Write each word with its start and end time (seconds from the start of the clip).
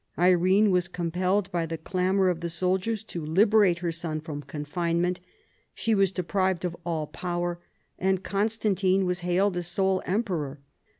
Irene 0.17 0.71
was 0.71 0.87
compelled 0.87 1.51
by 1.51 1.67
the 1.67 1.77
clamor 1.77 2.29
of 2.29 2.39
the 2.39 2.49
soldiers 2.49 3.03
to 3.03 3.23
liberate 3.23 3.77
her 3.85 3.91
son 3.91 4.19
from 4.19 4.41
confinement; 4.41 5.19
she 5.75 5.93
was 5.93 6.11
deprived 6.11 6.65
of 6.65 6.75
all 6.83 7.05
power, 7.05 7.59
and 7.99 8.23
Constantine 8.23 9.05
was 9.05 9.19
hailed 9.19 9.55
as 9.57 9.67
sole 9.67 10.01
emperor. 10.07 10.59